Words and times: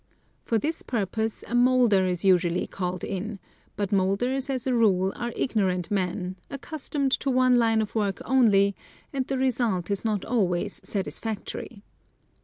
For 0.41 0.57
this 0.57 0.81
purpose 0.81 1.43
a 1.47 1.53
moulder 1.53 2.07
is 2.07 2.25
usually 2.25 2.65
called 2.65 3.03
in; 3.03 3.37
but 3.75 3.91
moulders 3.91 4.49
as 4.49 4.65
a 4.65 4.73
rule 4.73 5.13
are 5.15 5.31
ignorant 5.35 5.91
men, 5.91 6.37
accustomed 6.49 7.11
to 7.19 7.29
one 7.29 7.57
line 7.59 7.83
of 7.83 7.93
work 7.93 8.19
only, 8.25 8.75
and 9.13 9.27
the 9.27 9.37
result 9.37 9.91
is 9.91 10.03
not 10.03 10.25
always 10.25 10.81
satisfactory. 10.83 11.83